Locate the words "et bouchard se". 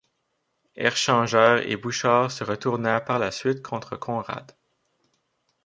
1.69-2.43